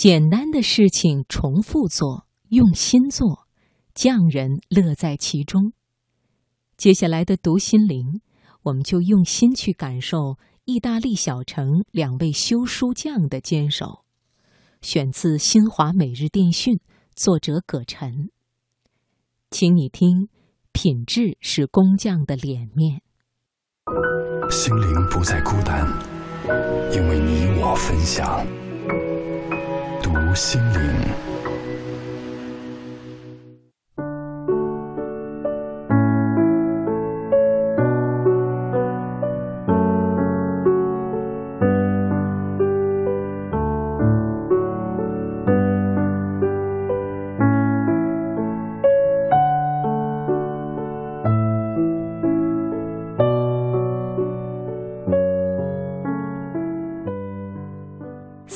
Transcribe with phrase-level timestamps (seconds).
[0.00, 3.46] 简单的事情重复做，用心做，
[3.92, 5.74] 匠人乐在其中。
[6.78, 8.22] 接下来的读心灵，
[8.62, 14.06] 我们就用心去感受意大利小城两位修书匠的坚守。
[14.80, 16.76] 选自《新华每日电讯》，
[17.14, 18.30] 作者葛晨。
[19.50, 20.30] 请你听，
[20.72, 23.02] 品质是工匠的脸面。
[24.50, 25.86] 心灵不再孤单，
[26.90, 28.46] 因为你我分享。
[30.34, 31.39] 心灵。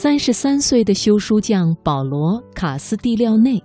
[0.05, 3.59] 三十三岁的修书匠保罗·卡斯蒂廖内，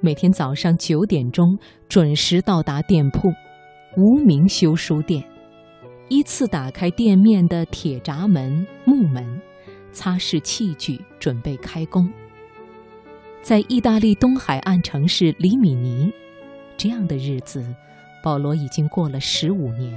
[0.00, 1.58] 每天早上九点钟
[1.90, 3.30] 准时到达店铺——
[3.94, 5.22] 无名修书店，
[6.08, 9.38] 依次打开店面的铁闸门、木门，
[9.92, 12.10] 擦拭器具，准备开工。
[13.42, 16.10] 在意大利东海岸城市里米尼，
[16.78, 17.62] 这样的日子，
[18.22, 19.92] 保罗已经过了十五年，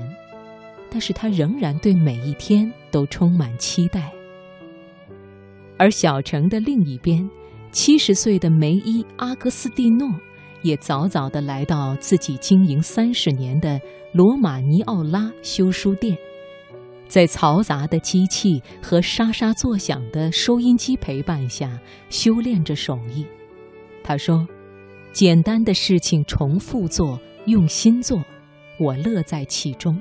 [0.92, 4.12] 但是他仍然对每一天都充满期待。
[5.78, 7.30] 而小城的另一边，
[7.72, 10.10] 七十岁的梅伊阿格斯蒂诺
[10.64, 13.80] 也早早地来到自己经营三十年的
[14.12, 16.18] 罗马尼奥拉修书店，
[17.08, 23.26] 在嘈杂的机器和沙沙作响的收音机陪伴下修炼着手艺。
[24.04, 24.48] 他说
[25.14, 28.24] ：“简单的事情重复做，用心做，
[28.80, 30.00] 我乐在其中。”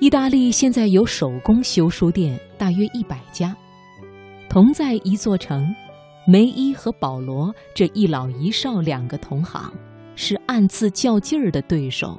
[0.00, 3.54] 意大利现在有手工修书店大约一百家。
[4.56, 5.76] 同在一座城，
[6.26, 9.70] 梅伊和保罗这一老一少两个同行，
[10.14, 12.18] 是暗自较劲儿的对手，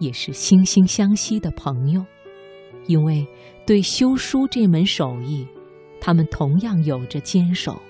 [0.00, 2.04] 也是惺惺相惜的朋友。
[2.88, 3.24] 因为
[3.64, 5.46] 对修书这门手艺，
[6.00, 7.80] 他们同样有着坚守。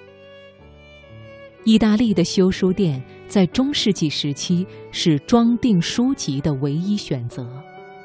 [1.65, 7.50] 意大利的修书店在中世纪时期是装订书籍的唯一选择，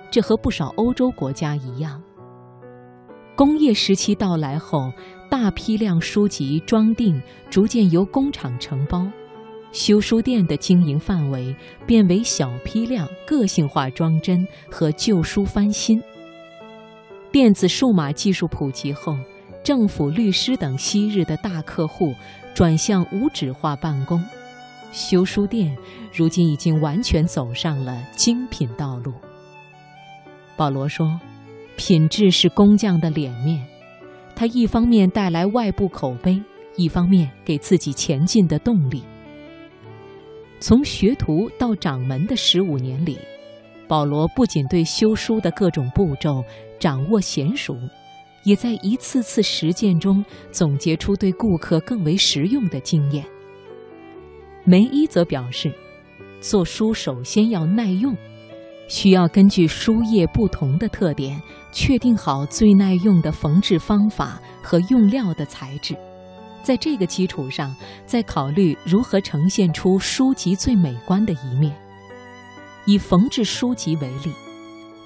[0.09, 2.01] 这和不少欧洲国家一样。
[3.35, 4.91] 工业时期到来后。
[5.27, 9.05] 大批量书籍装订逐渐由工厂承包，
[9.73, 11.53] 修书店的经营范围
[11.85, 16.01] 变为小批量、个性化装帧和旧书翻新。
[17.31, 19.17] 电子数码技术普及后，
[19.61, 22.13] 政府、律师等昔日的大客户
[22.53, 24.23] 转向无纸化办公，
[24.93, 25.75] 修书店
[26.13, 29.11] 如今已经完全走上了精品道路。
[30.55, 31.19] 保罗说
[31.75, 33.65] ：“品质是工匠的脸面。”
[34.35, 36.41] 它一方面带来外部口碑，
[36.75, 39.01] 一方面给自己前进的动力。
[40.59, 43.17] 从学徒到掌门的十五年里，
[43.87, 46.43] 保罗不仅对修书的各种步骤
[46.79, 47.77] 掌握娴熟，
[48.43, 53.23] 也在一次次实践中总结出对顾客更为实用的经验。
[54.63, 55.71] 梅伊则表示，
[56.41, 58.15] 做书首先要耐用。
[58.87, 61.41] 需要根据书页不同的特点，
[61.71, 65.95] 确定好最耐用的缝制方法和用料的材质，
[66.61, 67.75] 在这个基础上，
[68.05, 71.75] 再考虑如何呈现出书籍最美观的一面。
[72.85, 74.31] 以缝制书籍为例，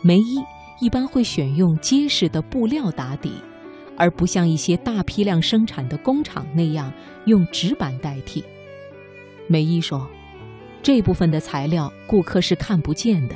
[0.04, 0.44] 梅伊
[0.82, 3.32] 一般会选用结实的布料打底，
[3.96, 6.92] 而不像一些大批量生产的工厂那样
[7.26, 8.44] 用纸板代替。
[9.48, 10.06] 梅伊说
[10.84, 13.36] ：“这部分的材料，顾客是看不见的。”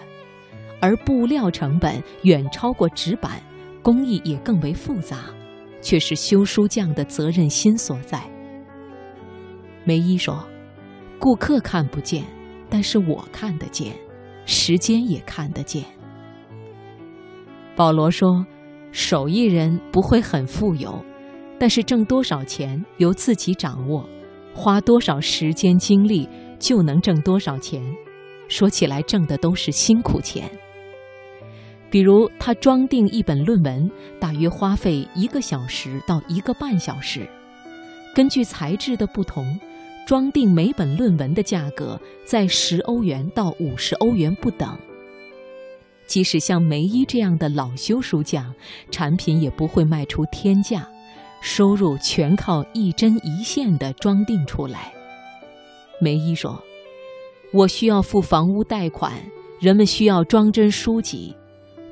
[0.83, 3.41] 而布料成本远超过纸板，
[3.81, 5.19] 工艺也更为复杂，
[5.81, 8.21] 却是修书匠的责任心所在。
[9.85, 10.45] 梅伊说
[11.17, 12.25] ：“顾客看不见，
[12.69, 13.95] 但是我看得见，
[14.45, 15.85] 时间也看得见。”
[17.77, 18.45] 保罗说
[18.91, 21.01] ：“手艺人不会很富有，
[21.57, 24.05] 但是挣多少钱由自己掌握，
[24.53, 26.27] 花多少时间精力
[26.59, 27.81] 就能挣多少钱。
[28.49, 30.51] 说起来，挣的都是辛苦钱。”
[31.93, 37.29] 比如，他装订一本论文，大约花费一个小时到一个半小时。
[38.15, 39.59] 根据材质的不同，
[40.03, 44.75] 装订每本论文的价格在十欧元到五十欧元不等。
[46.07, 48.51] 即使像梅伊这样的老修书匠，
[48.89, 50.89] 产品也不会卖出天价，
[51.41, 54.91] 收入全靠一针一线的装订出来。
[56.01, 56.59] 梅伊说
[57.53, 59.13] ：“我需要付房屋贷款，
[59.59, 61.35] 人们需要装帧书籍。”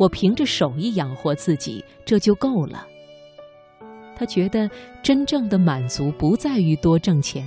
[0.01, 2.88] 我凭着手艺养活自己，这就够了。
[4.15, 4.68] 他觉得
[5.03, 7.45] 真正的满足不在于多挣钱，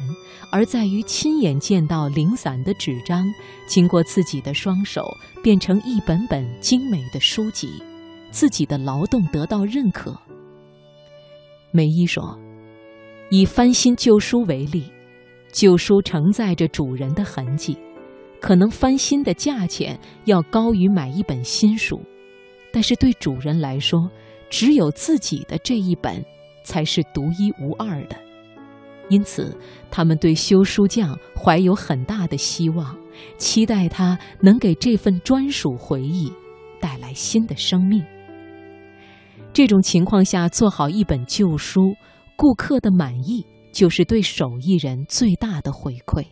[0.52, 3.24] 而在于亲眼见到零散的纸张
[3.66, 5.02] 经过自己的双手
[5.42, 7.82] 变成一本本精美的书籍，
[8.30, 10.16] 自己的劳动得到认可。
[11.72, 12.38] 梅伊说
[13.30, 14.84] ：“以翻新旧书为例，
[15.52, 17.76] 旧书承载着主人的痕迹，
[18.40, 22.00] 可能翻新的价钱要高于买一本新书，
[22.74, 24.10] 但是对主人来说，
[24.50, 26.22] 只有自己的这一本。”
[26.66, 28.16] 才是独一无二的，
[29.10, 29.54] 因此
[29.90, 32.96] 他们对修书匠怀有很大的希望，
[33.36, 36.32] 期待他能给这份专属回忆
[36.80, 38.02] 带来新的生命。
[39.52, 41.94] 这种情况下，做好一本旧书，
[42.34, 46.24] 顾客的满意就是对手艺人最大的回馈。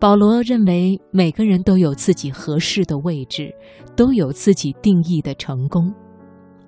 [0.00, 3.52] 保罗认为，每个人都有自己合适的位置，
[3.96, 5.92] 都有自己定义的成功。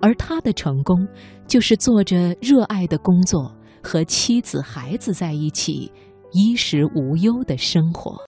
[0.01, 1.07] 而他的成功，
[1.47, 5.89] 就是做着热爱的工作，和妻子孩子在一起，
[6.33, 8.11] 衣食无忧的生活。